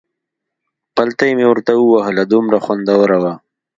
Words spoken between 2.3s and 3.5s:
دومره خوندوره وه.